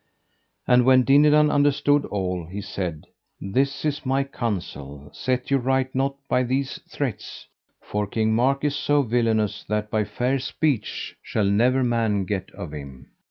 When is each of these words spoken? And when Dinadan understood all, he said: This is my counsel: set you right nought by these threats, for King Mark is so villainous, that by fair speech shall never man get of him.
And 0.65 0.83
when 0.83 1.03
Dinadan 1.03 1.51
understood 1.51 2.05
all, 2.05 2.47
he 2.47 2.59
said: 2.59 3.05
This 3.39 3.85
is 3.85 4.03
my 4.03 4.23
counsel: 4.23 5.11
set 5.13 5.51
you 5.51 5.59
right 5.59 5.93
nought 5.93 6.15
by 6.27 6.41
these 6.41 6.79
threats, 6.89 7.45
for 7.79 8.07
King 8.07 8.33
Mark 8.33 8.63
is 8.63 8.75
so 8.75 9.03
villainous, 9.03 9.63
that 9.65 9.91
by 9.91 10.05
fair 10.05 10.39
speech 10.39 11.15
shall 11.21 11.45
never 11.45 11.83
man 11.83 12.25
get 12.25 12.49
of 12.55 12.71
him. 12.73 13.11